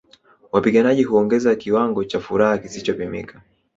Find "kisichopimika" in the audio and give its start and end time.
2.57-3.41